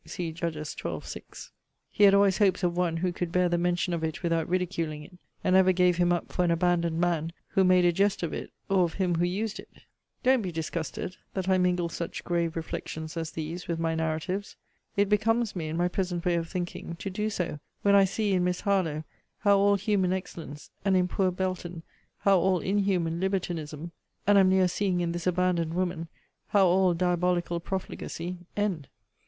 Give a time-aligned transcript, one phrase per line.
[0.03, 0.33] * He
[2.05, 5.19] had always hopes of one who could bear the mention of it without ridiculing it;
[5.43, 8.51] and ever gave him up for an abandoned man, who made a jest of it,
[8.67, 9.69] or of him who used it.
[9.69, 10.23] * See Judges xii.
[10.23, 10.23] 6.
[10.23, 14.55] Don't be disgusted, that I mingle such grave reflections as these with my narratives.
[14.97, 18.33] It becomes me, in my present way of thinking, to do so, when I see,
[18.33, 19.03] in Miss Harlowe,
[19.41, 21.83] how all human excellence, and in poor Belton,
[22.21, 23.91] how all inhuman libertinism,
[24.25, 26.07] and am near seeing in this abandoned woman,
[26.47, 28.87] how all diabolical profligacy, end.